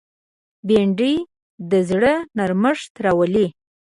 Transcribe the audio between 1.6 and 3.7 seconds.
د زړه نرمښت راولي